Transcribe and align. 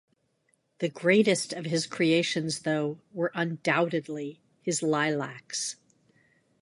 The 0.79 0.89
greatest 0.89 1.53
of 1.53 1.65
his 1.65 1.85
creations, 1.85 2.61
though, 2.61 2.97
were 3.13 3.31
undoubtedly 3.35 4.39
his 4.63 4.81
lilacs. 4.81 5.75